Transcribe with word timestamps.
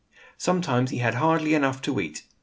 Sometimes 0.39 0.89
he 0.89 0.97
had 0.97 1.13
hardly 1.13 1.53
enough 1.53 1.79
to 1.83 1.99
eat. 1.99 2.23